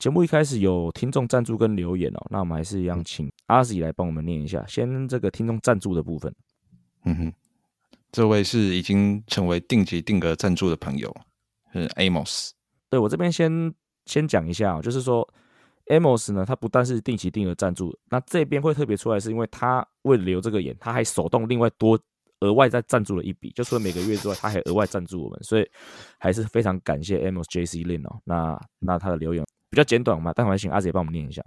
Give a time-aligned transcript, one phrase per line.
[0.00, 4.64] 节目一开始有听众赞助跟留言哦，那我们还是一样请阿 Z 来帮我们念一下。
[4.66, 6.34] 先这个听众赞助的部分，
[7.04, 7.32] 嗯哼，
[8.10, 11.14] 这位是已经成为定级定额赞助的朋友，
[11.74, 12.52] 是 Amos。
[12.88, 13.74] 对我这边先
[14.06, 15.28] 先讲一下，就是说
[15.88, 22.00] Amos 呢，他不但是定期定额赞助，那这边会特别出来，是因为他为了留这个言，他还手动另外多
[22.40, 25.70] 额外再赞助了一笔，就除了每个月之外，他还额外赞助我们，所以
[26.18, 28.18] 还是非常感谢 Amos J C Lin 哦。
[28.24, 31.42] 那那他的留言比较简短嘛，但我还请阿姐帮我们念一下。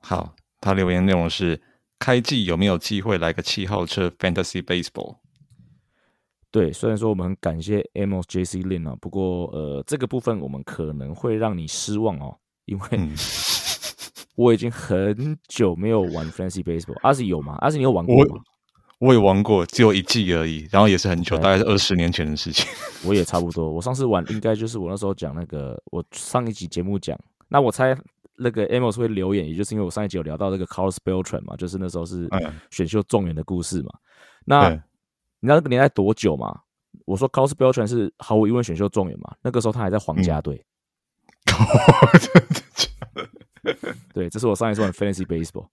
[0.00, 1.60] 好，他留言内容是：
[1.98, 5.18] 开季有没有机会来个七号车 Fantasy Baseball？
[6.50, 13.08] 对，虽然说我们很感谢 Amos J C Lin 啊，不过呃，这个部分我们可能会让你失望哦，因为
[14.34, 16.98] 我已经很久没有玩 Fantasy Baseball。
[17.02, 17.56] 阿 Z 有吗？
[17.60, 18.42] 阿 Z 你有玩过吗？
[18.98, 22.64] 我也玩过，只有一季而已，然后也是很久，大概是二十年前的事情。
[23.04, 27.18] 我也差不多，我上次玩应该就是我那时候讲那个，我上一集节目讲，
[27.52, 27.94] 那我猜
[28.36, 32.26] 那个 Amos 会留言，也就是因为我上一集有聊到这个 Carlos Beltran 嘛，就是那时候是
[32.70, 33.90] 选秀状元的故事嘛。
[34.46, 34.76] 那你
[35.46, 36.60] 知道那个年代多久嘛？
[37.04, 40.64] 我说 Carlos Beltran 是毫无疑问选秀状元嘛，那个时候他还在皇家队。
[44.14, 45.68] 对，这是我上一次玩 Fantasy Baseball。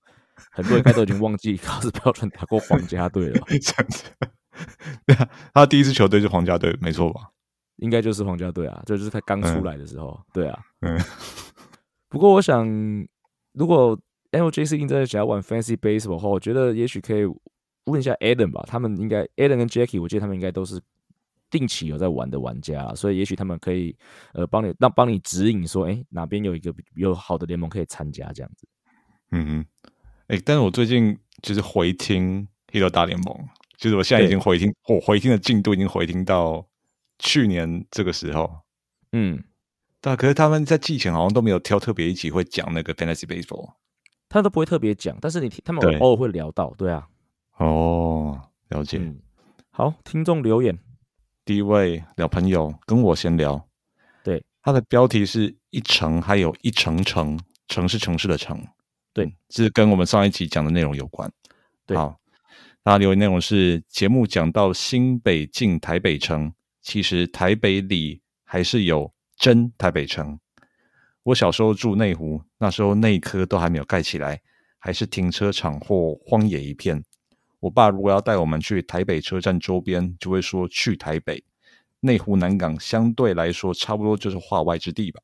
[0.51, 3.45] 很多人应该都已经忘记 cosbelton 打过皇家队了。
[5.05, 7.29] 对啊，他第一支球队是皇家队，没错吧？
[7.77, 10.19] 应该就是皇家队啊，就是他刚出来的时候。
[10.33, 10.99] 对啊，嗯。
[12.09, 12.67] 不过我想，
[13.53, 13.97] 如果
[14.31, 17.23] LJC 在想要玩 Fancy Baseball 的话，我觉得也许可以
[17.85, 18.63] 问一下 Adam 吧。
[18.67, 20.81] 他们应该 Adam 跟 Jackie，我记得他们应该都是
[21.49, 23.95] 定期有在玩的玩家，所以也许他们可以
[24.33, 28.67] 呃帮你让帮你指引说，哎，哪边有一个有好的联盟可以参加这样子。
[29.31, 29.65] 嗯哼。
[30.27, 33.33] 哎，但是我最近就是回听《黑头大联盟》，
[33.77, 36.63] 就是我现在已经回听，我回听的进度已经回听到
[37.17, 38.47] 去年这个时候。
[39.11, 39.43] 嗯，
[40.01, 43.73] 但可是他们在季前好像都没有挑特别一集会讲那个 Fantasy Baseball，
[44.29, 47.07] 他都不会特别讲，但是你他们偶尔会聊到，对啊。
[47.57, 48.39] 哦，
[48.69, 49.01] 了解。
[49.71, 50.77] 好，听众留言，
[51.43, 53.67] 第一位聊朋友跟我先聊，
[54.23, 57.37] 对，他的标题是一城，还有一城城，
[57.67, 58.61] 城是城市的城。
[59.11, 61.29] 对，是跟我们上一集讲的内容有关。
[61.85, 62.17] 对好，
[62.83, 70.37] 那留言内容是节目讲到新北进台北城，其实台北里还是有真台北城。
[71.23, 74.41] 我小时候住内湖，那时候内科都还没有盖起来，
[74.77, 77.01] 还是停车场或荒野一片。
[77.61, 81.41] 我爸如果要带我们去台北车站周边，就会说去台北。
[82.01, 85.21] 内湖南港相对来说差不多就是化外之地吧。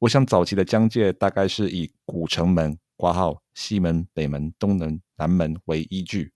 [0.00, 2.78] 我想早期的疆界大概是以古城门。
[2.96, 6.32] 挂号西门、北门、东门、南门为依据，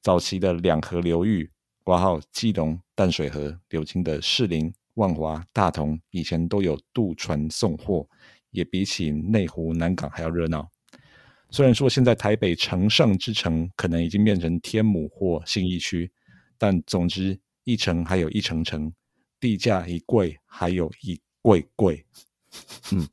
[0.00, 1.50] 早期的两河流域，
[1.84, 8.06] 挂号基隆、淡水河流经的士林、万华、大同，以前都有渡船送货，
[8.50, 10.68] 也比起内湖、南港还要热闹。
[11.50, 16.12] 虽然说现在台北城上之城可能已经变成天母或信义区，
[16.58, 18.92] 但总之一城还有一城城，
[19.40, 22.04] 地价一贵还有一贵贵。
[22.92, 23.08] 嗯。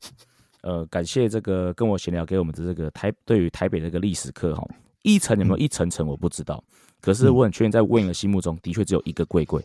[0.60, 4.68] 呃，感谢这个跟我闲聊给我们的这个台对于台北这个历史课哈，
[5.02, 6.62] 一层有没有一层层我不知道，
[7.00, 9.64] 可是我很确定在 Win 的心目中的确只有一个贵贵。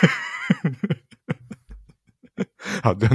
[2.82, 3.08] 好的，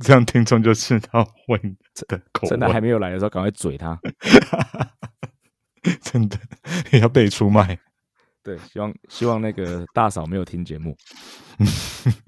[0.00, 1.76] 这样听众就知道 Win
[2.08, 3.98] 的口真的还没有来的时候，赶快嘴他。
[6.02, 6.38] 真的
[6.92, 7.78] 要被出卖。
[8.42, 10.96] 对，希望希望那个大嫂没有听节目。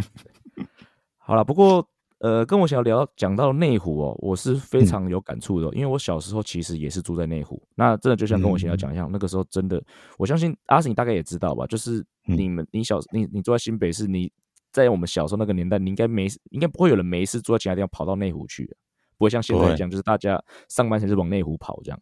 [1.19, 1.88] 好了，不过。
[2.26, 7.62] 呃，跟我想要聊讲到内湖哦，我是非常有感触的，因为我小时候其实也是住在内湖。
[7.76, 9.81] 那真的就像跟我想要讲一样，那个时候真的，
[10.19, 14.28] 我相信阿信大概也知道吧，就是你们你小你你住在新北市，你
[14.73, 18.76] 在我们小时候那个年代，你应该没应该不会有人没事住在其他地方跑到内湖去，
[19.19, 22.00] 不会像现在这样，就是大家上班前是往内湖跑这样。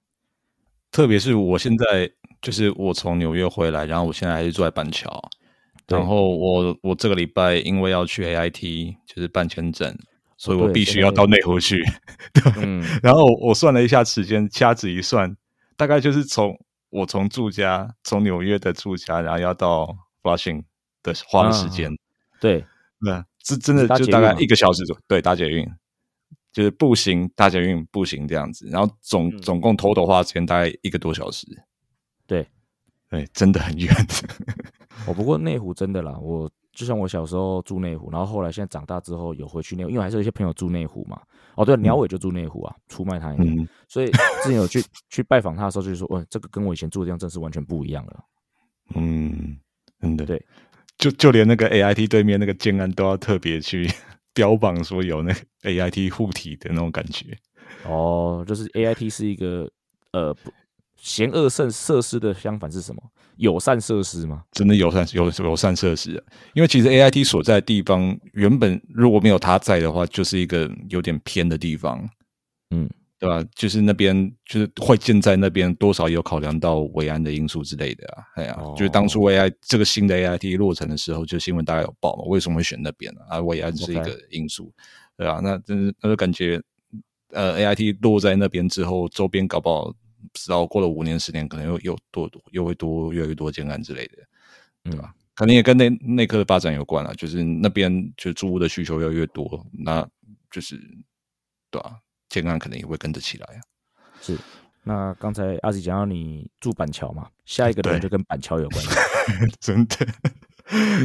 [0.90, 2.10] 特别是我现在
[2.40, 5.20] 就是我从纽约回来，然后我现在还是住在板桥。
[5.86, 9.94] 然后我我这个礼拜因为要去 A I T，就是办签证，
[10.44, 11.82] 所以我必须要到内湖去。
[12.34, 12.42] 对，
[13.02, 15.34] 然后我算了一下时间，掐指一算，
[15.74, 16.54] 大概就是从
[16.90, 20.64] 我从住家从纽约的住家，然后要到 Flushing
[21.02, 21.90] 的花的时间。
[22.40, 22.62] 对，
[22.98, 25.02] 那，这真的就大概一个小时左右。
[25.08, 25.66] 对，搭捷运，
[26.52, 31.46] 就是步行、大捷运、步行这样子，然后总总共偷的花时间大概一个多小时。
[32.26, 32.46] 对，
[33.08, 33.90] 对，真的很远。
[35.06, 41.20] 我 不过内湖真的啦，我就像我小时候住内湖，然后后来现在长大之后有回去内湖，因为还是有一些朋友住内湖嘛。
[41.54, 43.44] 哦，对，鸟尾就住内湖啊，出卖他一个。
[43.88, 44.10] 所以
[44.42, 48.24] 之前有去去拜访他的时候，就是说，哇，这个跟我以前住的地方真是完全不一样了。
[48.96, 49.56] 嗯，
[50.00, 50.44] 真的，对，
[50.98, 53.88] 就就连那个 A I T 对面那个建安都要特别去
[54.34, 55.32] 标榜说有那
[55.62, 57.36] A I T 护体的那种感觉。
[57.86, 59.70] 哦，就是 A I T 是一个
[60.12, 60.36] 呃。
[61.04, 63.02] 嫌恶设设施的相反是什么？
[63.36, 64.42] 友善设施吗？
[64.52, 66.12] 真的友善友友善设施，
[66.54, 72.08] 因为其实 A I T 所在的地方原本如果没有他在的话，就是一个有点偏的地方，
[72.70, 73.46] 嗯，对吧？
[73.54, 78.24] 就是那边就是会建在那边，多少有考量到维安的因素之类的啊。
[78.36, 83.20] 哎呀，就是当初 A I 这个新的 A I T 落成的时候，就新闻大概有报嘛，为什么会选那边呢？
[83.28, 84.72] 啊，维安是一个因素，
[85.18, 86.58] 对啊，那真是那就感觉，
[87.32, 89.92] 呃，A I T 落在那边之后，周边搞不好。
[90.32, 94.18] 不知道过了五年十年，可能又又多又会多越来越多建案之类的，
[94.84, 95.14] 对吧？
[95.34, 100.06] 可能也跟内内科的发展有关了，就是那边就住屋的需求越来越多，那
[100.50, 100.76] 就是
[101.70, 101.98] 对吧？
[102.28, 103.60] 建案可能也会跟着起来啊。
[104.20, 104.38] 是，
[104.84, 108.84] 那刚才阿吉讲到你住板桥嘛，下一个人就跟板桥有关，
[109.60, 110.06] 真的。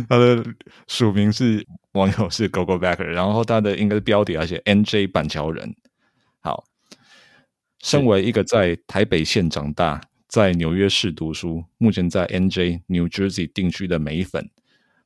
[0.07, 0.43] 他的
[0.87, 5.75] 署名是网友是 Go Go Backer，然后他的应该是标题，而且 NJ 板桥人，
[6.39, 6.63] 好。
[7.81, 14.49] 身为一个在台北县长大、在纽约市读书、目前在 NJ New Jersey 定居的美粉，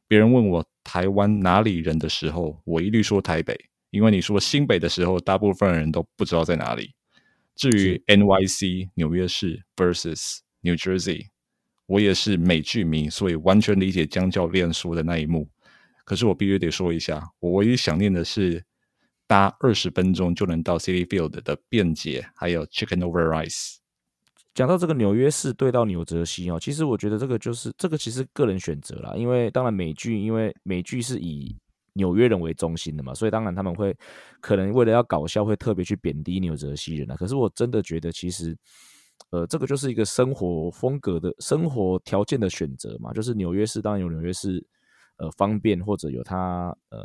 [0.08, 3.56] 别人问我台湾哪里人的时候，我一律说台北，
[3.92, 6.94] 因为你说新北的时候，大部分人都不知道在哪里。
[7.56, 11.28] 至于 NYC 纽约市 versus New Jersey，
[11.86, 15.48] 我也是美剧迷，所以完全理解江教练说的那一幕。
[16.06, 18.64] 可是我必须得说一下，我唯一想念的是。
[19.28, 23.78] 搭二十分钟就能到 City Field 的便捷，还有 Chicken Over Rice。
[24.54, 31.58] 讲到这个纽约市对到纽泽西哦，其实我觉得这个就是这个其实个人选择啦，因为当然美剧，因为美剧是以
[31.94, 33.98] 纽约人为中心的嘛，所以当然他们会
[34.40, 37.16] 可能为了要搞笑，会特别去贬低纽泽西人啊。
[37.16, 38.56] 可是我真的觉得，其实
[39.32, 44.64] 呃，这个就是一个生活风格的生活条件的选择嘛，就是纽约市当然有纽约市
[45.18, 47.02] 呃方便或者有它呃。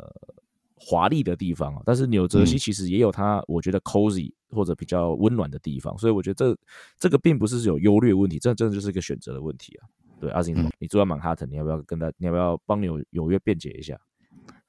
[0.79, 6.57] 华丽的地方啊，但是纽泽西其实也有它，我觉得 cozy 或者比较温暖的地方，所以我觉得这
[6.97, 9.85] 这个并不是有优劣问题，这真的就是一个选择的问题啊。
[10.21, 13.99] 对，阿金，你住在曼哈顿，你要不要跟他，你要不要帮纽纽约辩解一下？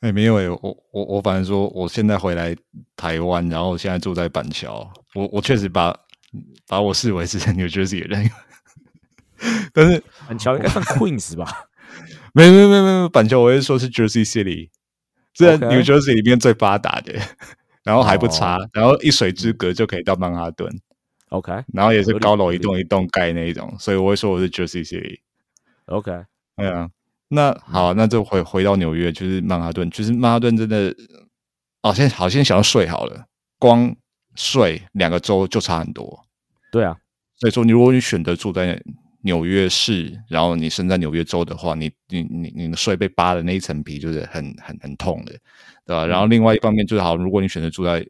[0.00, 2.56] 哎，没有哎，我我我反正说，我现在回来
[2.96, 5.96] 台湾，然后现在住在板桥，我我确实把
[6.66, 8.30] 把我视为是 New Jersey 的人，
[9.74, 11.46] 但是板桥应该算 Queens 吧？
[12.32, 14.70] 没有没有没有没有，板桥我是说是 Jersey City。
[15.34, 17.14] 是 New Jersey 里面最发达的，
[17.84, 20.68] 然后还不差，然后一水之隔就可以到曼哈顿。
[21.30, 25.20] OK，然后也是高楼一栋一栋盖那一种，所以我会说我是 Jersey City。
[25.86, 26.10] OK，
[26.56, 26.90] 对啊，
[27.28, 30.94] 那好，那就回回到纽约，就是曼哈顿，就是曼哈顿真的，
[31.82, 33.26] 哦，现在好现在想要睡好了，
[33.58, 33.94] 光
[34.34, 36.26] 睡两个州就差很多。
[36.72, 36.96] 对啊，
[37.36, 38.82] 所以说你如果你选择住在。
[39.22, 45.32] 纽约市，然后你生在纽约州的话，你你你你的税被扒的那一层皮就是很很很痛的，
[45.84, 46.06] 对吧？
[46.06, 48.06] 然后另外一方面就是好，如果你选择住在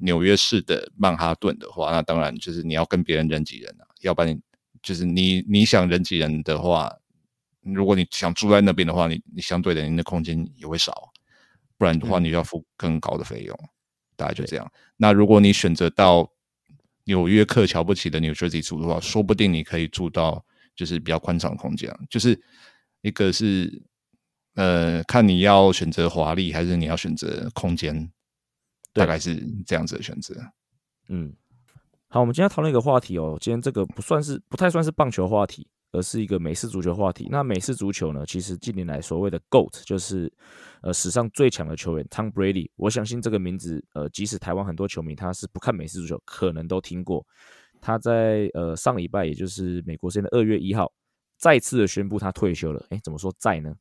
[0.00, 4.38] 纽约市的曼哈顿的话，那当然就是你要跟别人人挤人啊，要不然
[4.82, 6.94] 就是你你想人挤人的话，
[7.62, 11.10] 如果你想住在那边的话，你你相对的你的空间也会少，
[11.78, 13.58] 不然的话你要付更高的费用，
[14.14, 14.70] 大概就这样。
[14.96, 16.30] 那如果你选择到
[17.10, 20.44] 纽约客瞧不起的 New Jersey 住的话，说不定你可以住到。
[20.76, 22.40] 就是比较宽敞的空间，就是
[23.02, 23.82] 一个是
[24.54, 28.10] 呃，看你要选择华丽还是你要选择空间，
[28.94, 30.34] 大概是这样子的选择。
[31.08, 31.34] 嗯，
[32.08, 37.28] 好，我们今天讨论一个话题哦，今天这个不算是不太算是棒球话题，而是一个美式足球话题。
[37.30, 40.32] 那美式足球呢，其实近年来所谓的 GOAT 就是
[40.82, 42.70] 呃史上最强的球员 Tom Brady。
[42.76, 47.26] 我相信这个名字，呃，即使台湾很多球迷他是不看美式足球，可能都听过。
[47.80, 50.92] 他在呃上礼拜，也就是美国时间的二月一号，
[51.38, 52.84] 再次的宣布他退休了。
[52.90, 53.74] 哎，怎么说在呢？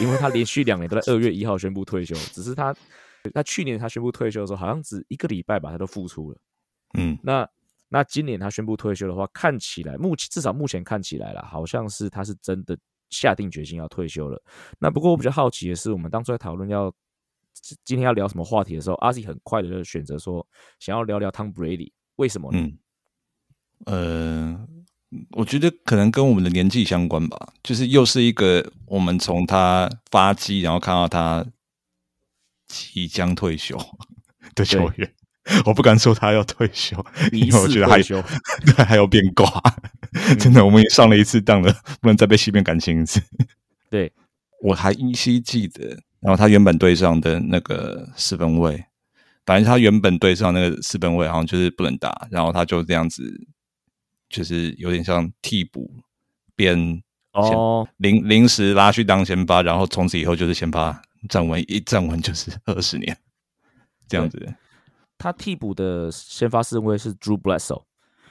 [0.00, 2.74] 因为他连续两年都在二月一号宣布退休，只是他
[3.34, 6.38] 他去年他宣布退休的时候，好像只一个礼拜吧，他都复出了。
[6.96, 7.46] 嗯，那
[7.90, 12.76] 那今年他宣布退休的话，看起来目前至少目前看起来了，好像是他是真的
[13.14, 14.42] 下定决心要退休了。
[14.78, 16.92] 那不过我比较好奇的是，我们当初在讨论要
[17.84, 20.46] 今天要聊什么话题的时候，阿 Z 很快的就选择说
[20.80, 22.68] 想要聊聊 Tom Brady，为什么呢？
[23.86, 24.66] 呃，
[25.30, 31.46] 我觉得可能跟我们的年纪相关吧，就是又是一个我们从他发迹，然后看到他
[32.66, 33.78] 即将退休
[34.54, 35.14] 的球员，
[35.66, 36.96] 我不敢说他要退休，
[37.30, 38.28] 因疑为我觉得还似退休。
[38.74, 39.46] 对还有变卦，
[40.38, 43.20] 真的，我们也上了一次当了，不能再被欺骗感情一次。
[43.90, 44.12] 对，
[44.62, 45.88] 我还依稀记得，
[46.20, 48.84] 然后他原本队上的那个四分卫，
[49.44, 53.22] 反正他原本队上那个四分卫好像就是不能打，然后他就这样子，
[54.28, 55.90] 就是有点像替补
[56.56, 57.02] 边
[57.32, 63.16] 哦，临临时拉去当先发，然后从此以后就是先发站稳，一站稳就是 二十年
[64.08, 64.54] 这样子。
[65.18, 67.82] 他替补的先发四分卫是 Drew Bledsoe，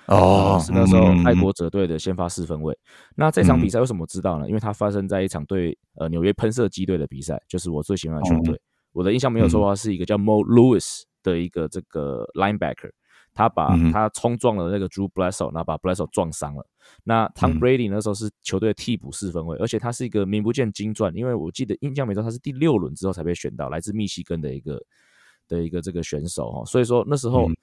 [0.08, 2.78] 哦是那时候嗯爱国者队的先发四分卫。
[3.16, 4.48] 那这场比赛为什么知道呢？
[4.48, 8.60] 因为它发生在一场对呃纽约喷射机队的比赛，就是我最喜欢的球队。
[8.92, 12.92] 我的印象没有错的话，是一个叫 Mo Lewis 的一个这个 linebacker，
[13.34, 13.92] 他把嗯。
[13.92, 16.68] 他冲撞了那个 Drew Bledsoe，然后把 Bledsoe 撞伤了。
[17.04, 17.60] 那 Tom 嗯。
[17.60, 24.80] Brady 那时候是球队的替补四分卫，而且他是一个名不见经传，因为我记得印象没错，他是第六轮之后才被选到，来自密西根的一个
[25.48, 27.56] 的一个这个选手哦，所以说那时候嗯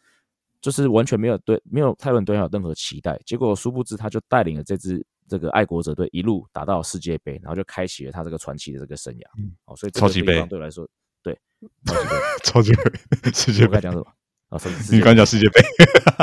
[0.61, 9.25] 就是完全没有对没有泰伦对有任何期待，结果殊不知他就带领了这支这个爱国者队一路打到世界杯，然后就开启了他这个传奇的这个生涯。
[9.65, 10.89] 哦，所以超级杯方对我来说，
[11.23, 11.39] 对
[11.85, 14.07] 超级杯，超级杯世界杯讲什么？
[14.51, 14.59] 啊，
[14.91, 15.61] 你刚讲世界杯，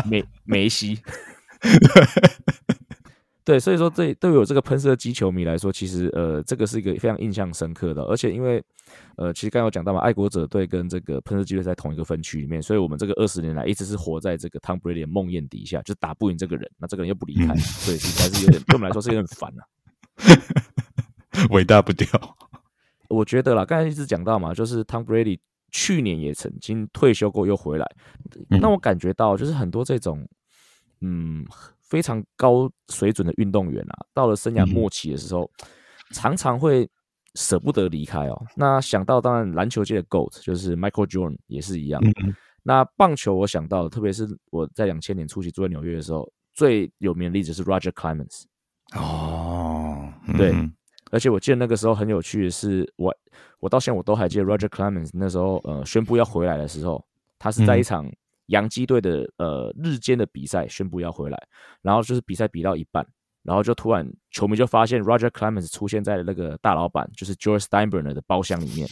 [0.10, 1.00] 梅梅西。
[3.48, 8.62] 对，所以说对对于我这个喷射机球迷来说，其实呃，这个是一个非常印象深刻的，而且因为
[9.16, 19.63] 呃，其实刚刚有讲到嘛，爱国者队跟这个喷射机队在同一个分区里面，所以我们这个二十年来一直是活在这个 Tom Brady 的梦魇底下，就打不赢这个人，那这个人又不离开，所以实在是有点对我们来说是有点烦啊。
[21.51, 22.06] 伟大不掉。
[23.08, 25.39] 我觉得啦，刚才一直讲到嘛，就是 Tom Brady
[25.72, 27.89] 去年也曾经退休过又回来，
[28.50, 30.27] 嗯那我感觉到就是很多这种
[31.00, 31.46] 嗯
[31.89, 35.50] 非常高水准的运动员啊，到了生涯末期的时候，
[36.12, 36.89] 常常会
[37.36, 38.46] 舍不得离开哦。
[38.56, 42.01] 那想到当然篮球界的 GOAT 就是 Michael Jordan 也是一样。
[42.03, 48.44] 嗯那棒球我想到的，特别是我在两千年初期住在纽约的时候，最有名的例子是 Roger Clemens。
[48.94, 50.74] 哦，对嗯
[51.10, 53.15] 而且我记得那个时候很有趣的是，我
[53.62, 57.01] 我到现在我都还记得 Roger Clemens 那时候呃宣布要回来的时候，
[57.39, 58.06] 他是在一场
[58.48, 61.48] 洋基队的呃日间的比赛宣布要回来，
[61.82, 63.06] 然后就是比赛比到一半，
[63.44, 68.88] 然后就突然球迷就发现 Roger Clemens 出现在了那个大老板就是 George Steinbrenner 的包厢里面，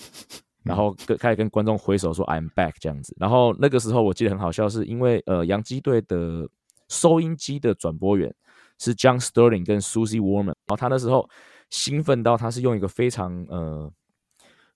[0.64, 6.48] 然后跟开始跟观众挥手说 I'm back 这样子，然后那个时候我记得很好笑，是因为呃洋基队的
[6.88, 8.34] 收音机的转播员
[8.78, 11.28] 是 John Sterling 跟 Susie Warman，然后他那时候
[11.70, 13.92] 兴奋到他是用一个非常呃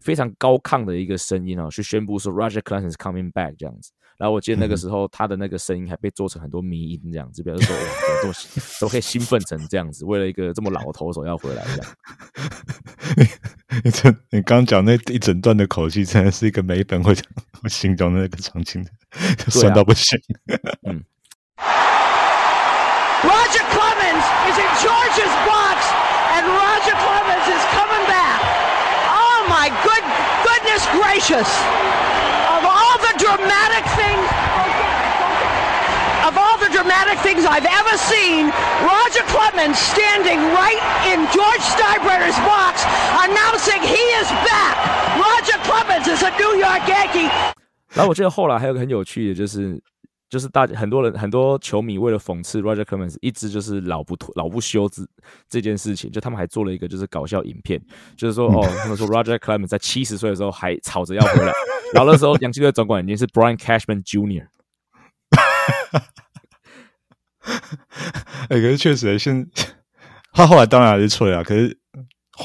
[0.01, 3.93] 非常高亢的一个声音哦，去宣布说 Roger Clemens is coming back 这样子。
[4.19, 8.35] 然后我记得那个时候他的那个声音还被做成很多迷音这样子，表示说哇，怎么这么
[8.79, 11.91] 怎么可以兴奋成这样子，为了一个这么老的投手要回来这样。
[13.83, 17.15] 你这你刚刚讲那一整段的口气，真的是一个每一本会
[17.63, 18.91] 会形容的那个场景的，
[19.49, 20.19] 酸到不行。
[23.23, 25.93] Roger Clemens is in George's box,
[30.70, 31.50] goodness gracious!
[32.56, 34.26] Of all the dramatic things,
[36.28, 38.54] of all the dramatic things I've ever seen,
[38.86, 40.82] Roger Clemens standing right
[41.12, 42.86] in George Steinbrenner's box,
[43.26, 44.76] announcing he is back.
[45.18, 47.30] Roger Clemens is a New York Yankee.
[47.94, 49.80] 然后我记得后来还有个很有趣的，就是
[50.31, 55.03] 就是大很多人很多球迷为了讽刺 Roger Clemens 一直就是老不脱老不休这
[55.49, 57.79] 这件事情，就他们还做了一个就是搞笑影片，
[58.17, 61.53] 就是说哦，他们说 Roger Clemens 在七十岁的时候还吵着要回来，
[61.93, 64.47] 然后那时候洋基队总管已经是 Brian Cashman Jr.
[68.49, 69.49] 哎、可是确实，现
[70.33, 71.43] 他后来当然还是吹啊。
[71.43, 71.77] 可是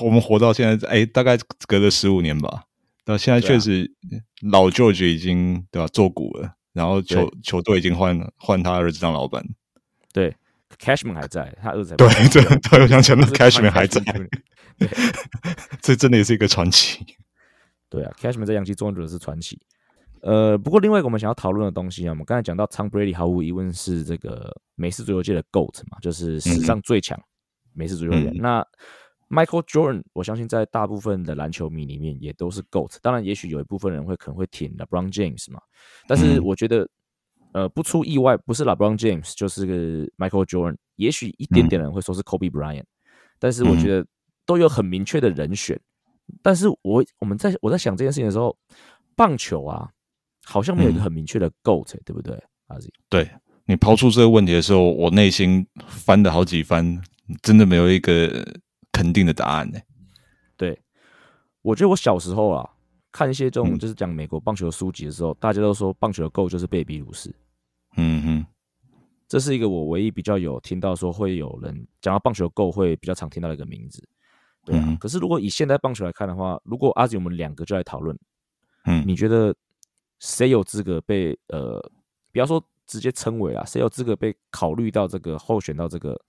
[0.01, 1.37] 我们活到现在，哎、大概
[1.67, 2.63] 隔了十五年吧。
[3.03, 3.91] 到现在确实，
[4.49, 9.41] 老 George 已经对吧做股了，然后球球队已经换换他儿子当老板。
[10.11, 10.35] 对
[10.77, 14.01] ，Cashman 还在，他儿子在对对，我想起来 Cashman 还在
[15.81, 17.05] 这真的也是一个传奇。
[17.89, 19.57] 对啊，Cashman 在洋基作者是传奇。
[20.21, 27.17] 呃，不过另外一个我们想要讨论的东西啊，我们刚才讲到 Tom Brady 毫无疑问是这个美式足球界的 GOAT 嘛，就是史上最强
[27.73, 28.33] 美式足球员。
[28.33, 28.67] 嗯那
[29.35, 32.95] Michael Jordan，我相信在大部分的篮球迷里面也都是 GOAT。
[33.01, 35.59] 当然，也许有一部分人会可能会挺 LeBron James 嘛，
[36.07, 36.87] 但是嗯我觉得，
[37.51, 39.73] 呃，不出意外，不是 LeBron James 就是个
[40.17, 40.77] Michael Jordan。
[40.95, 42.85] 也许一点点人会说是 Kobe Bryant，、
[43.37, 44.05] 但是我觉得
[44.45, 45.77] 都有很明确的人选。
[46.41, 48.57] 但是我我们在我在想这件事情的时候，
[49.13, 49.89] 棒球啊，
[50.45, 52.41] 好像没有一个很明确的 GOAT，、对不对？
[52.67, 53.29] 阿 Z，对
[53.65, 57.01] 你抛出这个问题的时候，我内心翻了好几番，
[57.43, 58.43] 真的没有一个
[58.95, 59.79] 肯定的答案呢。
[60.55, 60.79] 对，
[61.61, 62.69] 我觉得我小时候啊，
[63.11, 67.35] 看一些这种就是讲美国棒球书籍的时候，大家都说棒球的 GO 就是贝比鲁斯。
[67.97, 68.45] 嗯哼，
[69.27, 74.01] 这是一个我唯一比较有听到说会有人讲到棒球 GO 会比较常听到的一个名字。
[74.63, 78.17] 对啊，可是如果以现在棒球来看的话，如果阿吉我们两个就来讨论，
[78.85, 79.53] 嗯，你觉得
[80.19, 81.79] 谁有资格被呃，
[82.31, 86.19] 不要说直接称为啊，谁有资格被考虑到这个候选到这个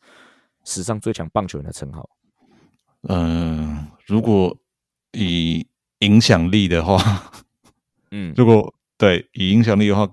[0.65, 2.09] 史上最强棒球员的称号？
[3.09, 4.57] 嗯，如果
[5.13, 5.67] 以
[6.01, 6.99] 影响力的话，
[8.11, 10.07] 嗯，如果对以影响力的话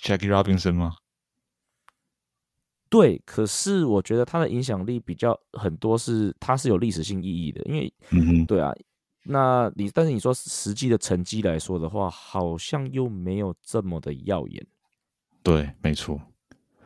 [0.00, 0.96] ，Jackie Robinson 吗？
[2.90, 8.72] 对，可是我觉得他的影响力比较很多是，他是有历史性意义的，因为，嗯哼，对啊，
[9.24, 14.66] 那你但是你说实际的成绩来说的话，好像又没有这么的耀眼。
[15.42, 16.18] 对，没错，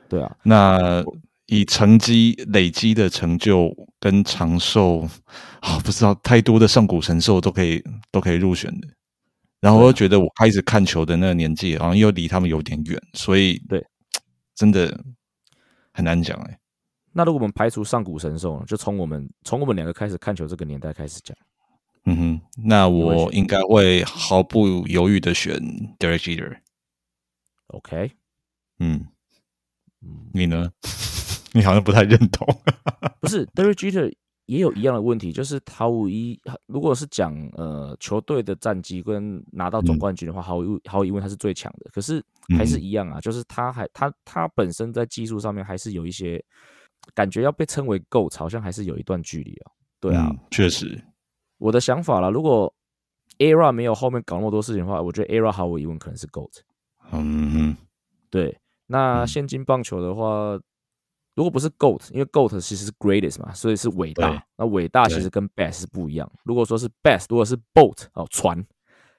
[0.09, 1.04] 对啊，那
[1.46, 5.08] 以成绩累积的成就跟长寿，
[5.61, 8.88] 啊，不知道太多的上古神兽都可以都可以入选的。
[9.61, 13.84] 然后我又觉得我开始看球的那个年纪，好像又离他们有点远，所以对，
[14.54, 15.00] 真的。
[15.94, 16.58] 很难讲哎，
[17.12, 21.37] 那如果我们排除上古神兽，就从我们从我们两个开始看球这个年代开始讲，
[22.06, 25.54] 嗯哼，那我应该会毫不犹豫的选
[25.99, 26.56] Derek Jeter。
[27.66, 28.12] OK，
[28.78, 29.06] 嗯，
[30.32, 30.72] 你呢？
[31.52, 32.47] 你好像不太认同。
[33.21, 34.12] 不是 Derek Jeter。
[34.47, 41.88] 也有一样的问题，就是毫无疑，如果是讲呃球队的战绩跟拿到总冠军的话，毫无毫无疑问他是最强的。
[41.92, 42.23] 可是
[42.59, 46.44] 还是一样啊，就是他还他他本身在技术上面还是有一些
[47.14, 49.71] 感觉要被称为 GOAT，好像还是有一段距离啊。
[50.00, 51.00] 对啊，确实，
[51.59, 52.71] 我的想法啦，如果
[53.38, 56.50] ERA 没有后面搞那么多事情的话，我觉得 ERA 毫无疑问可能是 GOAT。
[57.12, 57.76] 嗯，
[58.28, 58.59] 对。
[58.88, 60.59] 那现今棒球的话。
[61.35, 64.47] 如果不是 GOAT，因为 GOAT 其实是 greatest 嘛，所以是伟大。
[64.57, 66.31] 那伟大其实跟 best 是不一样。
[66.45, 68.62] 如果说是 best，如果是 boat 哦船，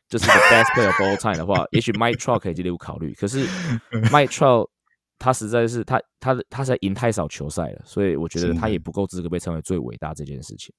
[0.08, 3.16] 就是 the best player of all time 的话， 也许 Mike Trout 可以列入考虑。
[3.16, 3.48] 可是
[4.12, 4.70] Mike Trout
[5.18, 10.72] 他实在是他他他在赢太少球赛了，所以我觉得他也不够资格被称为最伟大这件事情。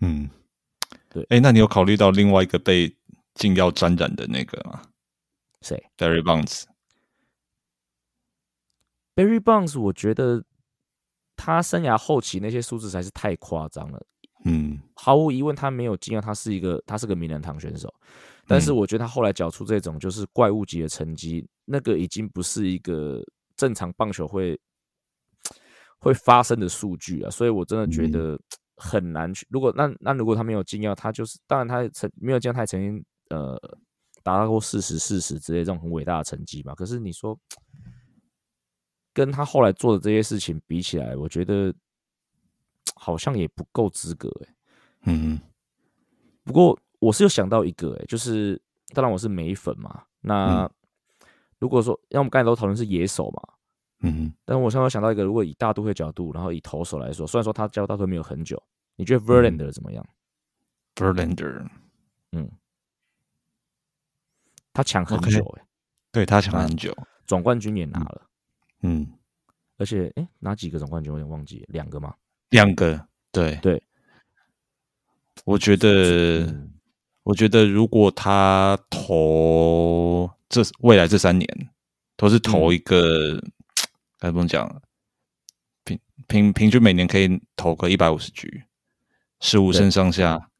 [0.00, 0.30] 嗯，
[1.08, 1.26] 对。
[1.30, 2.96] 哎，那你有考虑到另外一个被
[3.34, 4.82] 禁药沾染的那个吗？
[5.62, 6.62] 谁？Barry Bonds。
[9.16, 10.44] Barry Bonds，我觉得。
[11.42, 14.06] 他生涯后期那些数字才是太夸张了，
[14.44, 17.90] 嗯，毫无疑问他没有惊讶，他是一个他是个名人堂选手，
[18.46, 23.22] 但是我觉得他后来缴出这种就是怪物级的成绩，那个已经不是一个
[23.56, 24.60] 正常棒球会
[25.98, 28.38] 会发生的数据啊，所以我真的觉得
[28.76, 29.46] 很难去。
[29.48, 33.58] 如果那那如果他没有惊讶，他就是当然他曾没有惊讶，他曾经呃
[34.22, 37.38] 达到过四十四十之类这种很伟大的成绩嘛，可是你说。
[39.12, 41.74] 跟他后来做的这些事情比起来，我觉得
[42.94, 44.54] 好像也不够资格哎。
[45.06, 45.40] 嗯，
[46.44, 48.60] 不过我是有想到一个哎，就是
[48.94, 50.04] 当然我是美粉嘛。
[50.20, 50.70] 那
[51.58, 53.54] 如果说，因为我们刚才都讨论是野手嘛，
[54.00, 58.62] 嗯，但我现在想到一个，如果以大都会角度，然后以投手来说，虽然说他加入大都会没有很久，
[58.96, 60.06] 你觉得 Verlander 怎么样
[60.94, 61.66] ？Verlander，
[62.32, 62.50] 嗯，
[64.72, 65.66] 他抢很久哎，
[66.12, 66.94] 对他抢很久，
[67.26, 68.22] 总冠军也拿了。
[68.22, 68.29] 嗯，
[69.76, 71.12] 而且，哎，哪几个总冠军？
[71.12, 72.14] 我有点忘记，两个吗？
[72.50, 73.82] 两个，对对。
[75.44, 76.54] 我觉得，
[77.22, 81.48] 我觉得如果他投这未来这三年
[82.16, 83.42] 都是投一个，
[84.18, 84.82] 该怎么讲？
[85.84, 88.64] 平平平均每年可以投个一百五十局，
[89.40, 90.50] 十五胜上下，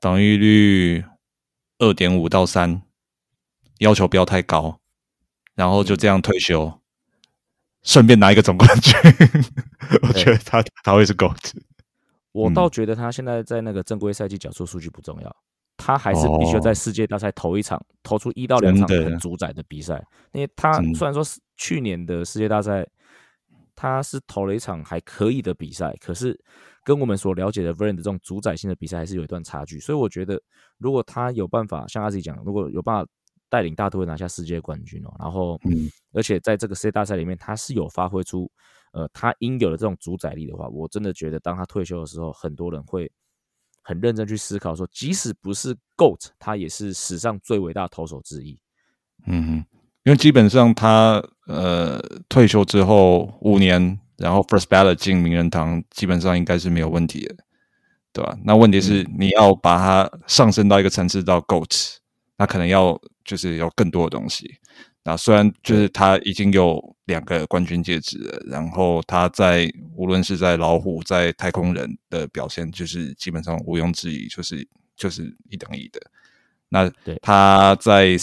[0.00, 1.04] 防御率
[1.78, 2.82] 二点五到三，
[3.78, 4.80] 要求不要太高，
[5.54, 6.79] 然后就这样退休。
[7.82, 8.94] 顺便拿一个总冠军，
[10.02, 11.52] 我觉得他他会是 GOAT。
[12.32, 15.36] 我倒觉得他现在在那个正规赛季缴出数据不重要，
[15.76, 20.00] 他还是必须要在世界大赛投一场，投出一到两场很主宰的比赛。
[20.32, 21.24] 因为他虽然说
[21.56, 22.86] 去年的世界大赛
[23.74, 26.38] 他是投了一场还可以的比赛，可是
[26.84, 29.80] 跟我们所了解的 v e r n 的这种主宰性的比赛还是有一段差距。
[29.80, 30.40] 所以我觉得，
[30.78, 33.10] 如果他有办法像阿 Z 讲，如果有办法。
[33.50, 38.50] 带领大都会拿下世界冠军哦，然后，嗯，而且在这个世界大赛里面，他是有发挥出，
[38.92, 43.10] 呃，他应有的这种主宰力的话，我真的觉得，当他退休的时候，很多人会
[43.82, 48.58] 很认真去思考，说，即使不是 GOAT，他也是史上最伟大投手之一。
[49.26, 49.64] 嗯，
[50.04, 57.36] 因为基本上他呃退休之后五年，然后 First Ballot 进名人堂，基本上应该是没有问题的，
[58.12, 58.38] 对吧？
[58.44, 61.96] 那问题是你要把它上升到一个层次到 GOAT，
[62.40, 62.98] 那可能要。
[63.22, 64.58] 就是有更多的东西。
[65.04, 76.00] 那虽然就是他已经有两个冠军戒指了，然后他在无论是在老虎在太空人的表现，就是基本上毋庸置疑，就是就是一等一的。
[76.70, 76.90] 那
[77.22, 78.16] 他在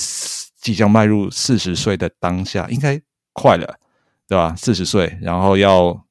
[0.57, 2.99] 即将迈入四十岁的当下，应该
[3.31, 3.79] 快了，
[4.27, 4.53] 对吧？
[4.57, 6.05] 四十岁，然后要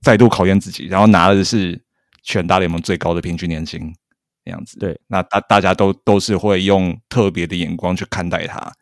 [0.00, 1.78] 再度考验自己，然后拿的是
[2.22, 3.94] 全大联盟最高的平均年薪，
[4.48, 4.78] 这样子。
[4.78, 8.72] 对，那大大家都都是会用特别的眼光去看待他，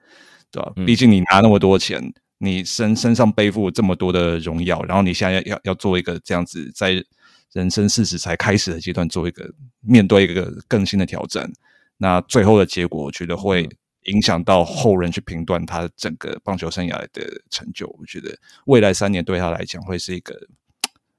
[0.53, 0.73] 对吧？
[0.77, 2.01] 嗯毕竟你拿那么多钱，
[2.39, 7.05] 你身身上背负这么多的荣耀，然后你现在要要要做一个这样子，在
[7.53, 11.51] 人生四十才开始的阶段，做一个面对一个更新的挑战，
[11.97, 13.71] 那最后的结果，我觉得会嗯
[14.13, 17.89] 影响到后人去评断他整个棒球生涯的成就。
[17.99, 20.33] 我觉得未来三年对他来讲会是一个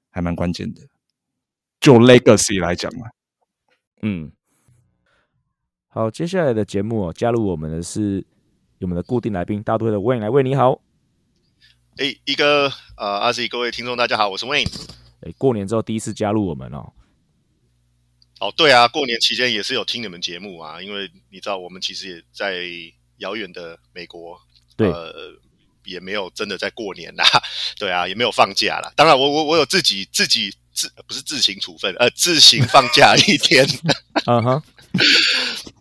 [0.09, 0.81] 还蛮关键的。
[1.79, 3.07] 就 legacy 来讲嘛，
[4.01, 4.31] 嗯，
[5.97, 8.23] 好，接下来的节目哦，加入我们的是
[8.81, 10.79] 我们的固定来宾，大都会的 Wayne 来，Wayne 你好。
[11.97, 14.71] 哎，一哥呃，阿 Z 各位听众大家好，我是 Wayne。
[15.21, 16.93] 哎，过年之后第一次加入我们哦，
[18.39, 22.63] 哦，对啊，过年期间也是有听你们节目啊，因为你知道我们其实也在
[23.17, 24.39] 遥远的美国，
[24.75, 25.11] 对呃，
[25.83, 27.25] 也没有真的在过年啦，
[27.79, 28.93] 对啊，也没有放假啦。
[28.95, 33.65] 当然我，我我有自己自己自不是自行处分，呃，自行放假一天。
[34.29, 34.61] 嗯哼，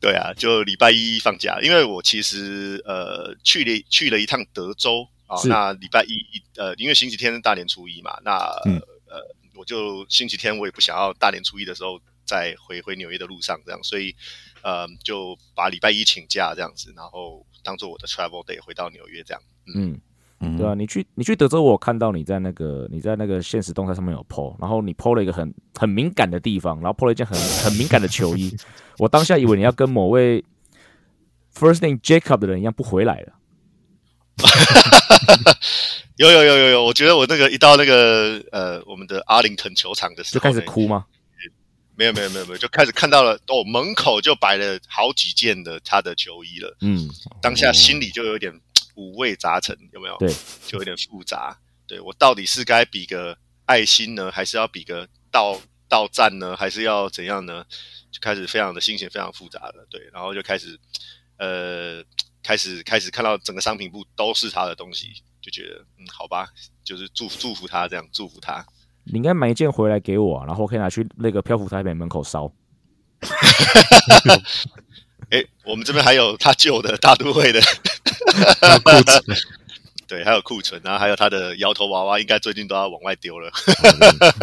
[0.06, 5.48] 对啊，就礼拜一放假，因为我其实呃去了去了一趟德州啊、是。
[5.48, 6.16] 那礼拜一
[6.56, 8.76] 呃，因为星期天是大年初一嘛，那、嗯。
[8.78, 14.14] 呃我就星期天我也不想要大年初一的时候再回回纽约的路上这样，所以
[14.60, 19.42] 呃就把礼拜一请假这样子，然后当做我的 travel day 回到纽约这样。
[19.74, 20.00] 嗯，嗯，
[20.38, 28.55] 对啊，你去你去德州，我看到你在那个你在那个现实动态上面有 PO，然后你 PO 了一个很很敏感的地方，然后 PO 了一件很很敏感的球衣，
[28.99, 30.44] 我当下以为你要跟某位
[31.55, 33.33] first name Jacob 的人一样不回来了。
[36.16, 41.07] 有有有有有，我觉得我那个一到那个呃我们的阿灵顿球场的时候就开始哭吗？
[41.99, 46.77] 没有没有没有没有，就开始看到了哦，门口就摆了好几件的他的球衣了。
[46.83, 47.09] 嗯，
[47.40, 48.53] 当下心里就有点
[48.96, 50.16] 五味杂陈，有没有？
[50.18, 50.28] 对，
[50.66, 51.56] 就有点复杂。
[51.87, 57.64] 对我到底是该比个爱心呢，还是要比个到到站呢，还是要怎样呢？
[58.11, 59.87] 就开始非常的心情非常复杂了。
[59.88, 60.78] 对，然后就开始
[61.38, 62.02] 呃，
[62.42, 66.48] 开始开始看到整个商品部都是他的东西，就觉得嗯，好吧，
[66.82, 68.66] 就是祝祝福他这样，祝福他。
[69.04, 72.52] 你应该买一件回来给我、啊，然后可以拿去那个漂浮台北门口烧。
[75.30, 77.61] 诶，我们这边还有他旧的大都会的
[80.09, 83.50] 对，还有库存，然后还有他的摇头娃娃，应该最近都要往外丢了。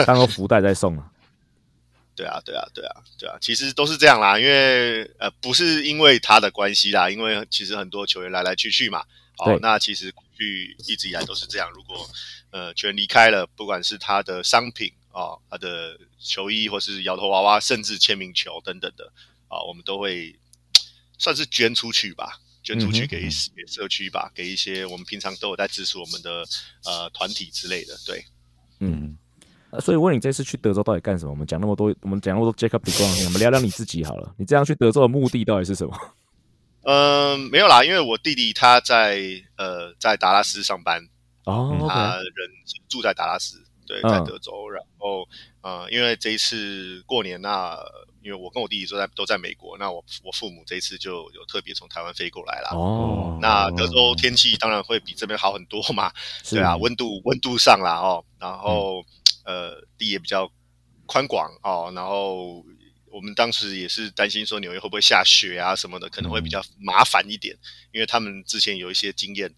[0.05, 1.09] 当个福袋再送啊。
[2.15, 9.03] 对啊，对啊，对啊，对啊，其实都是这样啦，因为呃，不是因为他的关系啦，因为其实很多球员来来去去嘛，
[9.43, 11.71] 对哦，那其实过去一直以来都是这样。
[11.71, 12.07] 如果
[12.51, 19.11] 呃球员离开了，不管是他的商品哦，他的球衣或是摇头娃娃，甚至签名球等等的
[19.47, 20.35] 啊、我们都会
[21.17, 26.43] 算是捐出去吧，捐出去给给社区吧，给一些我们平常都有在支持我们的
[26.85, 28.23] 呃团体之类的，对。
[28.79, 29.17] 嗯，
[29.69, 31.31] 呃所以问你这次去德州到底干什么？
[31.31, 34.33] 我们讲那么多，我们讲那么多 Jacob e o n 我们聊聊你自己好了。
[34.37, 35.95] 你这样去德州的目的到底是什么？
[36.83, 39.21] 嗯， 没有啦，因为我弟弟他在
[39.57, 41.01] 呃在达拉斯上班，
[41.45, 42.33] 哦他人
[42.89, 44.69] 住在达拉斯，对，嗯在德州。
[44.69, 45.27] 然后
[45.61, 47.77] 呃，因为这一次过年那，
[48.23, 52.69] 因为我跟我弟弟都在都在美国，那我我父母这一次就有特别从台湾飞过来啦。
[52.71, 56.09] 哦，那德州天气当然会比这边好很多嘛，
[56.49, 59.03] 对啊，温度温度上啦哦，然后、
[59.43, 60.49] 呃地也比较
[61.05, 62.63] 宽广哦，然后
[63.11, 67.53] 我们当时也是担心说纽约会不会下雪啊什么的，可能会比较麻烦一点，
[67.91, 69.53] 因为他们之前有一些经验，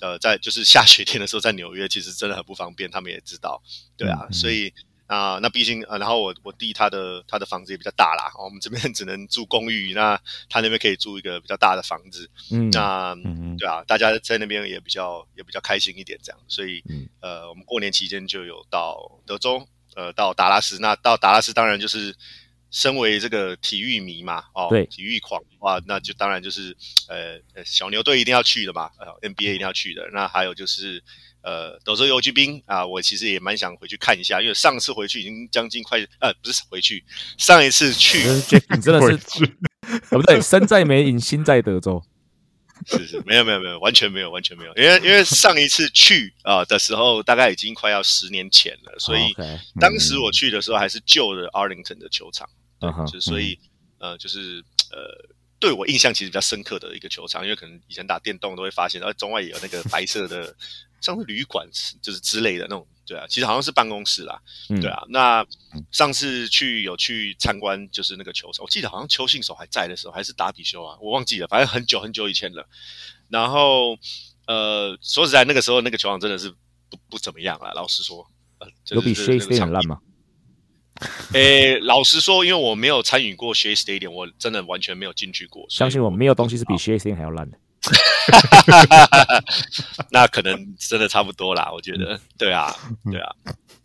[0.00, 3.62] 呃，在就是下雪天的时候在纽约其实真的很不方便，他们也知道，
[3.96, 4.32] 对啊，嗯。
[4.32, 4.74] 所以。
[5.08, 19.66] 啊、那毕竟呃，然后我我弟他的他的房子也比较大啦，哦我们这边 只能住公寓，那他那边可以住一个比较大的房子，嗯，那嗯对啊，大家在那边也比较也比较开心一点，这样，所以、嗯呃，我们过年期间就有到德州，
[19.96, 20.78] 呃，到达拉斯。
[20.78, 22.14] 那到达拉斯当然就是
[22.70, 26.76] 身为这个体育迷嘛，哦，对体育狂的话，那就当然就是
[27.08, 30.06] 呃呃小牛队一定要去的嘛，呃，NBA 一定要去的。
[30.12, 31.02] 那还有就是
[31.48, 37.02] 呃德州 游击兵啊，我其实也蛮想回去看一下，因为上次回去已经将近快呃不是回去，
[37.38, 38.18] 上一次去
[38.70, 42.02] 你真的是，啊 不对，身在美影，心在德州。
[42.86, 49.34] 是是，没有没有没有，完全没有完全没有，因为因为上一次去啊、呃的时候，大概已经快要十年前了，所以
[49.80, 52.48] 当时我去的时候还是旧的 Arlington 的球场，
[53.10, 53.58] 就所以
[53.98, 54.98] 呃就是呃
[55.58, 60.54] 对我印象其实比较深刻的一个球场，因为可能以前打电动都会发现，然后中外也有那个白色的
[61.00, 61.68] 像是旅馆
[62.02, 65.02] 就是之类的那种，对啊，其实好像是办公室啦，嗯对啊。
[65.08, 65.44] 那
[65.90, 72.68] 上次去有去参观，就是那个球场，我记得好像邱信手还在的时候，还是打底修啊，我忘记了，反正很久很久以前了。
[73.28, 73.98] 然后
[74.46, 76.50] 呃，说实在，那个时候那个球场真的是
[76.90, 78.26] 不不怎么样啊，老实说，
[78.58, 80.00] 呃，就是有比这 Shea 这个 Stadium 场烂吗？
[81.32, 85.64] 诶，老实说，因为我没有参与过 Shea Stadium，我真的完全没有进去过。
[85.68, 87.56] 相信我，没有东西是比 Shea Stadium 还要烂的。
[90.10, 92.74] 那可能真的差不多啦，我觉得， 对啊，
[93.10, 93.34] 对啊。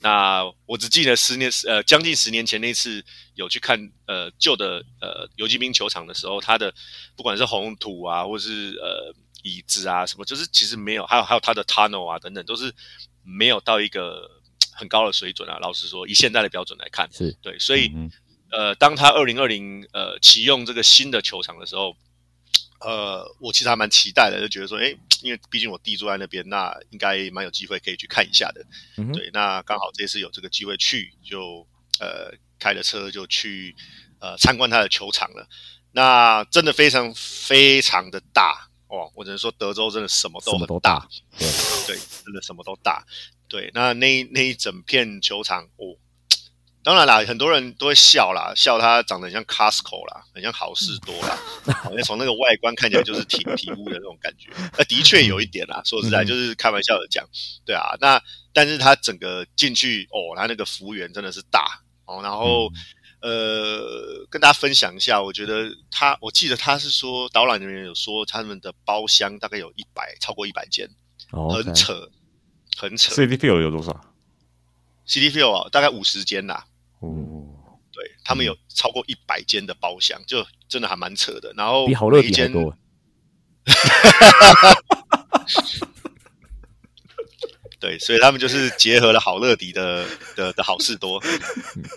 [0.02, 3.04] 那我只记得十年，呃，将近十年前那次
[3.36, 6.74] 有去看呃旧的呃游击兵球场的时候，它的
[7.16, 12.74] 不管是红土啊，或是呃椅子啊什么，就是其实没有，还有还有它的 tunnel 啊等等，都是
[13.24, 14.30] 没有到一个
[14.74, 15.58] 很高的水准啊。
[15.62, 18.12] 老实说，以现在的标准来看，是对，所以、嗯
[18.52, 21.96] 呃，当他二零二零呃启用这个新的球场的时候，
[22.86, 28.66] 呃，我其实还蛮期待的，就觉得说，哎，因为毕竟我弟住在那边，那应该蛮有机会可以去看一下的。
[28.98, 31.66] 嗯对，那刚好这次有这个机会去，就
[32.00, 33.76] 呃开了车就去
[34.20, 35.48] 呃参观他的球场了。
[35.92, 41.48] 那真的非常非常的大哦，我只能说德州真的什么都什么很大都大，对，
[41.88, 43.06] 对，真的什么都大。
[43.48, 45.96] 对，那那那一整片球场，哦，
[46.84, 51.38] 当然啦，很多人都会笑啦，笑他长得很像 Costco 啦，很像好事多啦，
[51.84, 54.52] 好像从那个外观看起来就是挺体屋的那种感觉。
[54.78, 57.26] 那的确有一点啦，说实在，就是开玩笑的讲，
[57.66, 57.96] 对啊。
[58.02, 62.70] 那但是他整个进去，哦，他那个服务员真的是大哦，然后。
[63.26, 70.90] 呃，跟大家分享一下，我觉得他，我记得他是说导览人员有说他们的包厢大概有一百，超过一百间，
[71.32, 72.12] 哦很扯，
[72.76, 73.16] 很扯。
[73.16, 73.98] ，CD Field 有多少
[75.06, 76.66] ？CD Field 啊，大概五十间啦，
[77.08, 81.54] 哦，对他们有超过一百间的包厢，就真的还蛮扯的。
[81.56, 82.78] 然后比好乐迪还多。
[87.80, 91.22] 对，所以他们就是结合了好乐迪的的的好事多，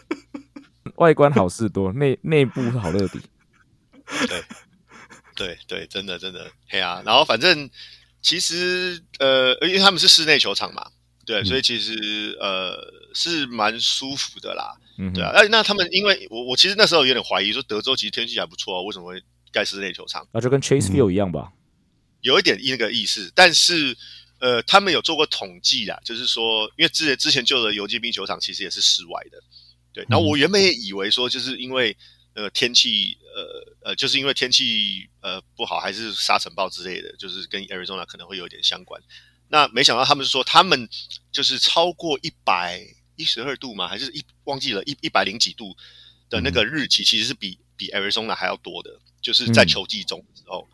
[0.97, 3.21] 外观好事多，内内部是好乐迪。
[4.27, 4.43] 对，
[5.37, 7.71] 对对，真的真的，嘿啊，然后反正
[8.21, 10.91] 其实呃，因为他们是室内球场嘛，
[11.25, 12.77] 对，所以其实呃
[13.17, 20.29] 是蛮舒服的啦，嗯，对啊，那那他们因为我我其实那时候有点怀疑说德州其实天气还不错啊，为什么会盖室内球场？
[20.33, 21.53] 那就跟 Chase Field 一样吧。
[22.21, 23.97] 有一点那个意思，但是
[24.39, 29.43] 呃，他们有做过统计啦，就是说，因为之前之前旧的游击兵球场其实也是室外的，
[29.93, 30.05] 对。
[30.11, 31.97] 然后我原本也以为说，就是因为
[32.35, 39.01] 呃天气呃呃，就是因为天气呃不好，还是沙尘暴之类的，就是跟 Arizona 可能会有点相关。
[39.49, 40.89] 那没想到他们是说，他们
[41.31, 42.85] 就是超过一百
[43.17, 45.77] 一十二度吗，还是一忘记了一一百零几度
[46.29, 49.69] 的那个日期，其实是比比 Arizona 还要多的，就是在嗯。
[49.69, 50.69] 球季中的时候。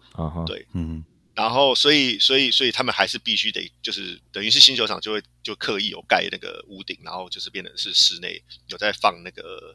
[0.46, 0.66] 对。
[0.74, 1.04] 嗯。
[1.34, 9.74] 然后，所以，所以，所以他们还是必须得，就是等于是新球场就会就刻意有盖那个屋顶，然后就是变成是室内有在放那个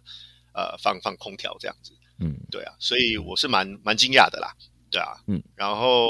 [0.54, 4.54] 呃放放空调这样子，嗯，对啊，所以我是蛮蛮惊讶的啦，
[4.92, 6.08] 对啊，嗯，然后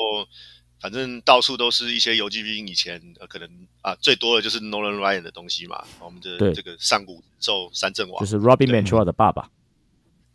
[0.80, 3.50] 反正到处都是一些游击兵以前呃可能
[3.82, 9.50] 啊最多的就是 Nolan Ryan 的东西嘛，我们的对这个上古兽三阵王就是 Robin Manchua 的爸爸。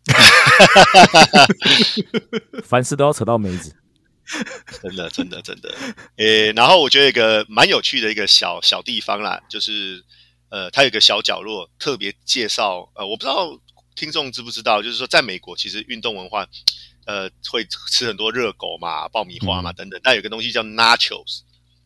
[2.64, 3.74] 凡事都要扯到梅子。
[4.80, 5.74] 真的，真的，真的。
[6.16, 10.02] 诶，然后我觉得一个蛮有趣的一个小小地方啦，就是
[10.48, 12.90] 呃，它有一个小角落特别介绍。
[12.94, 13.60] 呃，我不知道
[13.94, 16.46] 听众知不知道，就是说在美国其实运动文化，
[17.06, 20.00] 呃，会吃很多热狗嘛、爆米花嘛、等等。
[20.02, 21.40] 但有个东西叫 nachos，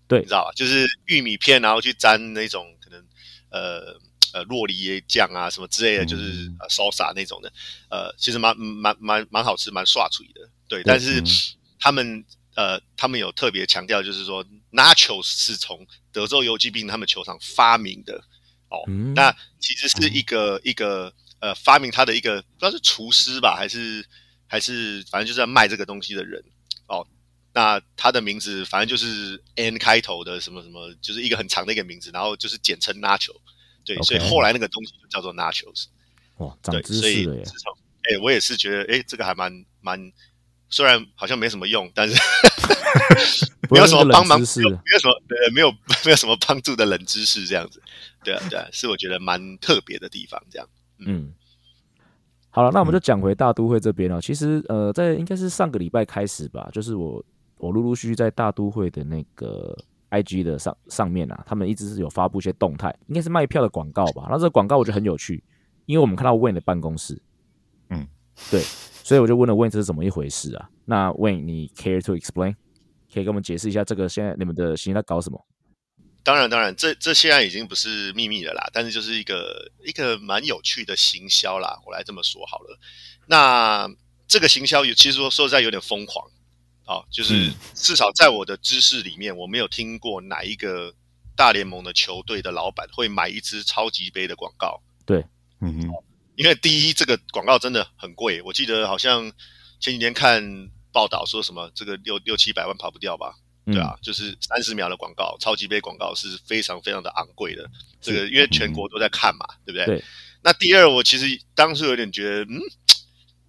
[0.09, 0.53] 对你知道吧？
[0.55, 3.05] 就是玉米片，然后去沾那种可能
[3.51, 3.99] 呃
[4.33, 7.53] 呃洛梨酱啊什么之类的，就是呃 salsa 那种的。
[7.91, 10.49] 呃，其实蛮蛮蛮蛮好吃，蛮刷嘴的。
[10.69, 11.23] 对，但是。
[11.79, 12.25] 他们
[12.55, 18.15] 呃，他们有特别强调，就是说，nachos 是从德州游击兵他们球场发明的
[18.71, 18.83] 哦。
[18.89, 24.05] 嗯那其实是一个、一个呃，发明他的一个不知道是厨师吧，还是
[24.47, 26.43] 还是反正就是在卖这个东西的人
[26.89, 27.07] 哦。
[27.53, 33.35] 那他的名字反正就是 N 开头的什么什么，就是一个很长的一个名字，然后就是简称 nacho。
[33.85, 35.87] 对所以后来那个东西就叫做 nachos。
[36.39, 37.43] 哇，长对，知所以识了耶！
[37.45, 37.73] 自从
[38.09, 40.13] 哎、我也是觉得哎、这个还蛮蛮，
[40.69, 42.15] 虽然好像没什么用，但是
[43.71, 45.73] 没有什么帮忙，没有什么呃没有
[46.05, 47.83] 没有什么帮助的冷知识这样子，
[48.23, 50.69] 对啊对啊，是我觉得蛮特别的地方，这样。
[50.99, 51.33] 嗯，
[52.57, 54.19] 好了，那我们就讲回大都会这边了。
[54.19, 57.23] 其实呃，在应该是上个礼拜开始吧，就是我
[57.59, 59.77] 我陆陆续续在大都会的那个
[60.09, 64.23] IG 的上上面啊，他们一直是有发布一些动态，应该是卖票的广告吧。
[64.23, 65.45] 然后这个广告我觉得很有趣，
[65.85, 67.21] 因为我们看到 Wayne 的办公室，
[67.91, 68.09] 嗯，
[68.51, 70.71] 对，所以我就问了 Wayne 这是怎么一回事啊？
[70.87, 72.55] 那 Wayne 你 care to explain？
[73.13, 75.39] 可以跟我们解释一下这个现在你们的行在搞什么？
[76.27, 82.77] 当然当然，这这现在已经不是秘密了啦，但是就是一个一个蛮有趣的行销啦，我来这么说好了。
[83.27, 83.89] 那
[84.27, 86.29] 这个行销有其实说说实在有点疯狂，
[86.85, 90.93] 啊，就是至少在我的知识里面，我没有听过哪一个
[91.37, 94.83] 大联盟的球队的老板会买一支超级杯的广告。
[95.07, 95.25] 对，
[95.61, 95.93] 嗯哼，
[96.35, 99.31] 因为第一，这个广告真的很贵，我记得好像
[99.79, 100.43] 前几天看
[100.91, 103.37] 报道说什么，这个六六七百万跑不掉吧？
[103.67, 107.69] 对啊，就是三十秒的广告，超级杯广告是非常非常的昂贵的。
[108.01, 109.87] 这个因为全国都在看嘛，对不对？
[109.87, 110.05] 对。
[110.43, 112.61] 那第二，我其实当时有点觉得，嗯，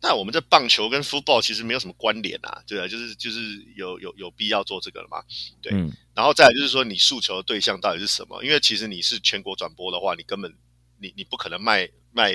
[0.02, 3.40] 那我们这棒球跟 football 其实没有什么关联啊，对啊，就是就是
[3.76, 5.22] 有有有必要做这个了嘛？
[5.62, 5.72] 对。
[6.16, 8.44] 然后再来就是说，你诉求的对象到底是什么？
[8.44, 10.52] 因为其实你是全国转播的话，你根本
[11.00, 12.32] 你你不可能卖卖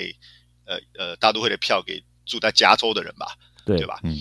[0.65, 3.35] 呃呃大都会的票给住在加州的人吧？
[3.65, 3.99] 对对吧？
[4.03, 4.17] 嗯。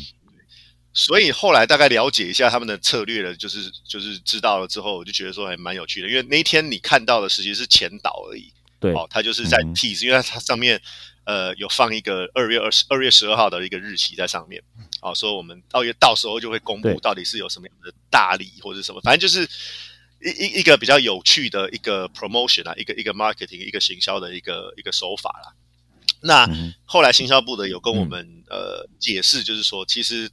[0.94, 6.08] 所以后来大概了解一下他们的策略了，就是就是知道了之后，我就觉得说还蛮有趣的。
[6.08, 10.78] 因为那一天你看到的实际是前导而已，对，哦，他就是在 tease，因为它上面
[11.24, 14.62] 呃有放一个二月二十二月十二号的一个日期在上面，
[15.00, 19.48] 哦，说我们二月到时候就会公布到底是有什么样的大礼或者什么，反正就是
[20.20, 25.54] 一一一个比较有趣的一个 promotion 啊，一个一个 marketing 一个行销的一个一个手法啦。
[26.20, 26.46] 那
[26.84, 30.30] 后来行销部的有跟我们呃解释，就是说其实。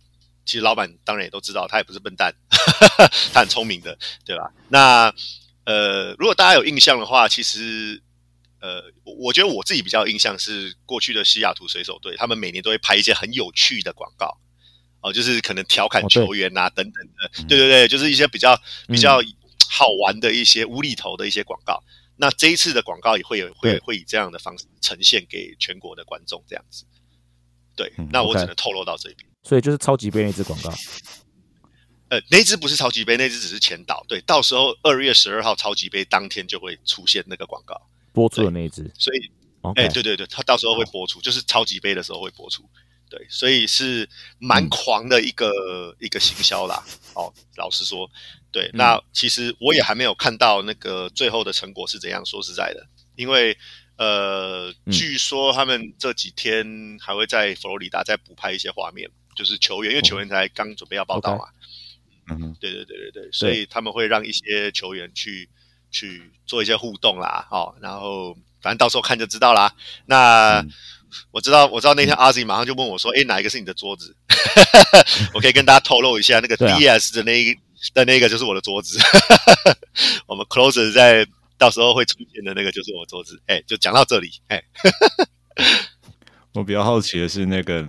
[0.50, 2.34] 其实老板当然也都知道，他也不是笨蛋，
[3.32, 4.52] 他很聪明的，对吧？
[4.68, 5.14] 那
[5.64, 8.02] 呃，如果大家有印象的话，其实
[8.60, 14.40] 呃，我觉得我自己比较印象是过去的西雅图水手队，他们每年都会拍一些很有趣的广告，
[15.02, 19.22] 哦，就是可能调侃球员啊等等的，对对对，就是一些比较比较
[19.70, 21.84] 好玩的一些无厘头的一些广告。
[22.18, 26.86] 那这一次的广告也会有会会以这样的方式呈现给全国的观众，这样子。
[27.76, 29.29] 对，那我只能透露到这边。
[29.44, 30.70] 所以就是超级杯那支广告，
[32.10, 34.06] 呃，那支不是超级杯，那支只是前导。
[34.08, 37.80] 对，到时候二月十二号超级杯当天就会出现那个广告
[38.12, 38.92] 播出的那一支。
[38.98, 39.32] 所以，
[39.76, 42.64] 哎，对对对，它到时候会播出，就是超级杯的时候会播出。
[43.10, 46.84] 对，所以是蛮狂的一个一个行销啦。
[47.16, 48.10] 哦，老实说，
[48.52, 52.24] 对，那其实我也还没有看到那个最后的成果是怎样。
[52.26, 53.58] 说实在的，因为。
[54.00, 56.66] 呃，据说他们这几天
[57.02, 61.46] 还会在佛罗里达再补拍一些画面，就是球员，因为球员才刚准备要报道嘛。
[62.30, 65.48] 嗯，对对对对对，所以他们会让一些球员去
[65.90, 69.74] 去做一些互动啦，哦，然后反正到时候看就知道啦。
[70.06, 70.62] 那
[71.32, 74.14] 我知道，我知道那天阿 Z 马上就问我说：“哎，哪一个是你的桌子？”
[75.34, 77.58] 我可以跟大家透露一下，那个 DS 的那一
[77.94, 79.00] 的那个就是我的桌子。
[80.28, 81.26] 我们 Closer 在。
[81.60, 84.64] 到时候会出现的那个就是我桌子，哎，就讲到这里，哎，
[86.56, 87.86] 我比较好奇的是那个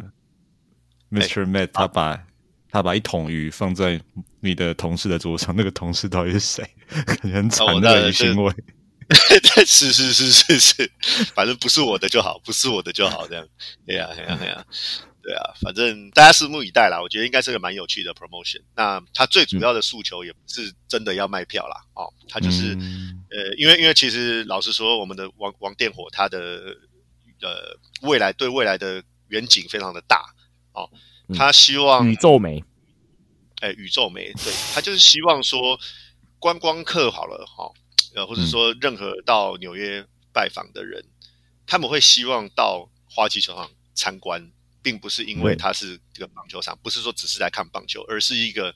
[1.11, 1.44] Mr.
[1.46, 2.23] Matt，他把
[2.70, 4.01] 他把一桶鱼放在
[4.40, 6.64] 你的同事的桌上，那个同事到底是谁？
[7.23, 8.55] 很惨的鱼腥味。
[9.66, 10.92] 是是是是是，
[11.35, 13.46] 反正不是我的就好，不是我的就好，这样，
[13.87, 14.64] 对呀对呀对呀。
[15.23, 16.99] 对啊，反正大家拭目以待啦。
[16.99, 18.62] 我觉得应该是个蛮有趣的 promotion。
[18.75, 22.73] 那他最主要的诉求也不是真的要卖票啦，哦，他就是
[23.31, 26.38] 呃，因为因为其实老实说，我们的王王电火他的
[27.42, 30.25] 呃未来对未来的远景非常的大
[30.83, 30.90] 哦，
[31.35, 32.64] 他希望宇宙美，
[33.61, 35.79] 哎，宇宙美，对他就是希望说
[36.38, 37.71] 观光客好了哈，
[38.14, 41.05] 呃，或者说任何到纽约拜访的人，
[41.66, 44.51] 他们会希望到花旗球场参观。
[44.83, 48.75] 并不是因为它是这个棒球场，不是说只是来看棒球，而是一个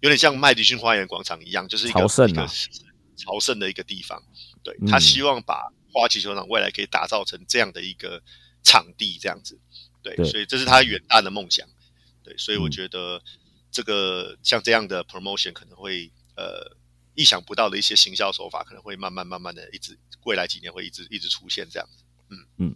[0.00, 2.34] 有点像麦迪逊花园广场一样，就是一个朝圣
[3.18, 4.18] 朝圣的一个地方。
[4.64, 8.22] 对他希望把花旗球场未来可以打造成这样的一个
[8.62, 9.60] 场地，这样子。
[10.14, 11.66] 对，所以这是他远大的梦想。
[12.22, 13.20] 对，所以我觉得
[13.70, 16.76] 这个像这样的 promotion 可能会呃
[17.14, 22.04] 意想不到的一些行销手法，可能会慢慢慢慢的一直未来几年会一直一直出现这样子。
[22.30, 22.74] 嗯嗯。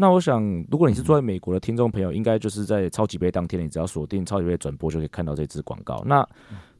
[0.00, 0.40] 那我想，
[0.70, 6.04] 如果你是住在美国的听众朋友，应该就是在超级杯当天，你只要锁定超级杯转播，就可以看到这支广告。
[6.06, 6.24] 那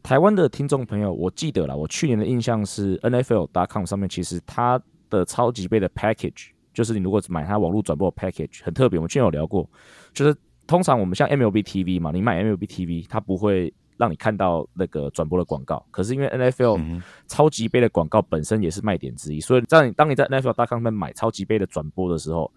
[0.04, 9.00] 台湾的听众朋友，我记得了，我去年的印象是 NFL.com 上面，其实它的超级杯的 package，就是你如果买它网络转播 package，很特别。
[9.00, 9.68] 我们之前有聊过，
[10.14, 10.32] 就是
[10.64, 15.84] 通常我们像 MLB TV 嘛，你买 MLB TV，它不会让你看到那个转播的广告。
[15.90, 22.48] 可是因为 NFL 超级杯的广告本身也是卖点之一，所以在当你在 NFL.com 上面买超级杯的转播的时候，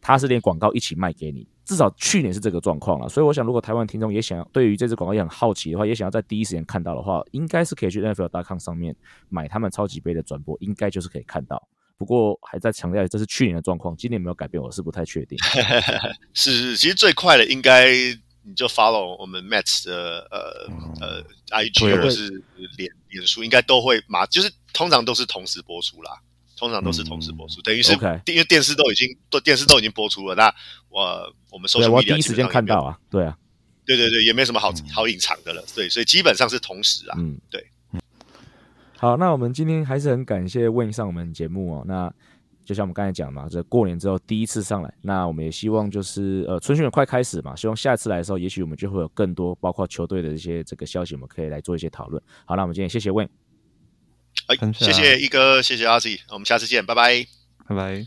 [0.00, 3.08] 它是连广告一起卖给你，至少去年是这个状况了。
[3.08, 8.92] 所以我想，如果台湾听众也想要对于这支广告也很好奇的话，也想要在第一时间看到的话，应该是可以去 NFL.com 上面
[9.28, 11.62] 买他们超级杯的转播，应该就是可以看到。
[11.98, 15.36] 不过还在强调，这是去年的状况，今年没有改变，我是不太确定。
[16.32, 17.92] 是是，其实最快的应该
[18.42, 22.28] 你就 follow 我们 Mets 的呃呃 IG 或者是
[22.76, 26.12] 脸脸书，应该都会嘛，就是通常都是同时播出啦。
[26.56, 30.52] 通常都是同时播出，等于是 OK 因为电视都已经都电视都已经播出了，那
[30.88, 31.00] 我
[31.50, 33.38] 我们对，social 我第一时间看到啊，对啊，
[33.86, 37.64] 对对对，也没什么好好隐藏的了，对，所以基本上是同时啊，嗯，对。
[39.00, 41.84] 好，那我们今天还是很感谢 Win 上我们节目哦。
[41.86, 42.12] 那
[42.64, 52.20] 就像我们刚才讲嘛，这过年之后第一次上来，那我们也希望就是呃春训也快开始嘛，希望下次来的时候，也许我们就会有更多包括球队的一些这个消息，我们可以来做一些讨论。
[52.44, 53.28] 好，那我们今天谢谢 Win。
[54.48, 57.24] 哎感，谢谢谢一哥，谢谢阿 Z，我们下次见，拜拜。
[57.68, 58.04] 拜拜。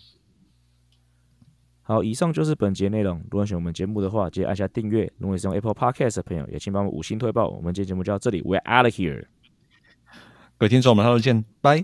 [1.84, 3.18] 好，以上就是本节内容。
[3.32, 5.12] 如果喜欢我们节目的话，记得按下订阅。
[5.18, 7.48] 如果你是用 Apple Podcast 的朋友，也请帮我们五星推爆。
[7.48, 9.26] 我们今天节目就到这里，We're out of here。
[10.62, 11.84] 各位听众，我们下周见，拜。